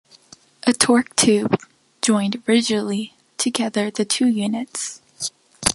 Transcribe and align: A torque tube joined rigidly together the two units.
A 0.65 0.73
torque 0.73 1.15
tube 1.15 1.55
joined 2.01 2.41
rigidly 2.47 3.13
together 3.37 3.91
the 3.91 4.03
two 4.03 4.25
units. 4.25 4.99